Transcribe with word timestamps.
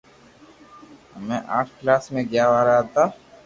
ھمي 1.13 1.37
آٺ 1.57 1.65
ڪلاس 1.77 2.03
مي 2.13 2.21
گيا 2.31 2.45
وارا 2.51 2.75
ھتا 2.81 3.03